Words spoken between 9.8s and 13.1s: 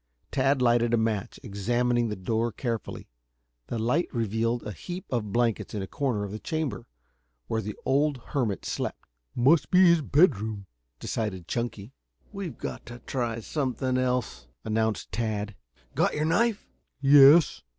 his bedroom," decided Chunky. "We've got to